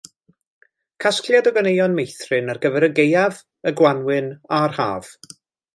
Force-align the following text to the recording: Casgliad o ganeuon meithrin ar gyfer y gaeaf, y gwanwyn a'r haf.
Casgliad 1.03 1.49
o 1.51 1.53
ganeuon 1.57 1.93
meithrin 1.99 2.49
ar 2.55 2.61
gyfer 2.65 2.89
y 2.89 2.91
gaeaf, 3.01 3.45
y 3.73 3.77
gwanwyn 3.83 4.33
a'r 4.61 4.79
haf. 4.81 5.17